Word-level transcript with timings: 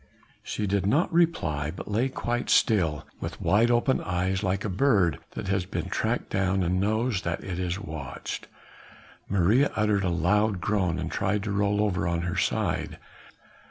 She 0.41 0.65
did 0.65 0.87
not 0.87 1.13
reply, 1.13 1.69
but 1.69 1.87
lay 1.87 2.09
quite 2.09 2.49
still, 2.49 3.05
with 3.19 3.39
wide 3.39 3.69
open 3.69 4.01
eyes 4.01 4.41
like 4.41 4.65
a 4.65 4.67
bird 4.67 5.19
that 5.35 5.47
has 5.49 5.63
been 5.67 5.89
tracked 5.89 6.33
and 6.33 6.79
knows 6.79 7.21
that 7.21 7.43
it 7.43 7.59
is 7.59 7.79
watched. 7.79 8.47
Maria 9.29 9.71
uttered 9.75 10.03
a 10.03 10.09
loud 10.09 10.59
groan 10.59 10.97
and 10.97 11.11
tried 11.11 11.43
to 11.43 11.51
roll 11.51 11.83
over 11.83 12.07
on 12.07 12.21
her 12.23 12.35
side. 12.35 12.97